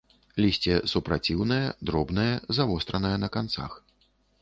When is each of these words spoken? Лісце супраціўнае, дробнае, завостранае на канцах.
Лісце 0.45 0.73
супраціўнае, 0.93 1.61
дробнае, 1.91 2.29
завостранае 2.61 3.17
на 3.29 3.35
канцах. 3.37 3.71